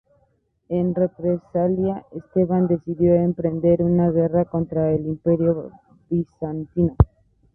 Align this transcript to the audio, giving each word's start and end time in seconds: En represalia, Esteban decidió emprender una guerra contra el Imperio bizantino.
En 0.67 0.95
represalia, 0.95 2.03
Esteban 2.11 2.65
decidió 2.65 3.13
emprender 3.13 3.83
una 3.83 4.09
guerra 4.09 4.45
contra 4.45 4.91
el 4.91 5.05
Imperio 5.05 5.69
bizantino. 6.09 6.95